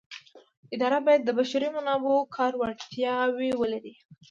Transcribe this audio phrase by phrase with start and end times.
[0.75, 3.93] اداره باید د بشري منابعو کاري وړتیاوې ولري.